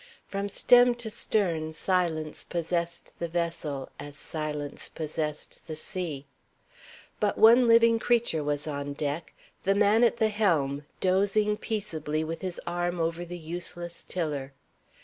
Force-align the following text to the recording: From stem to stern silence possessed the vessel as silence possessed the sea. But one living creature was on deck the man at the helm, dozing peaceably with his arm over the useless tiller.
From 0.25 0.49
stem 0.49 0.95
to 0.95 1.11
stern 1.11 1.73
silence 1.73 2.43
possessed 2.43 3.19
the 3.19 3.27
vessel 3.27 3.89
as 3.99 4.17
silence 4.17 4.89
possessed 4.89 5.67
the 5.67 5.75
sea. 5.75 6.25
But 7.19 7.37
one 7.37 7.67
living 7.67 7.99
creature 7.99 8.43
was 8.43 8.65
on 8.65 8.93
deck 8.93 9.31
the 9.63 9.75
man 9.75 10.03
at 10.03 10.17
the 10.17 10.29
helm, 10.29 10.87
dozing 11.01 11.55
peaceably 11.55 12.23
with 12.23 12.41
his 12.41 12.59
arm 12.65 12.99
over 12.99 13.23
the 13.23 13.37
useless 13.37 14.03
tiller. 14.03 14.53